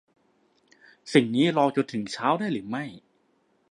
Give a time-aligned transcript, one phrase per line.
[1.13, 2.83] สิ่งนี้รอจนถึงเช้าได้หรือไม่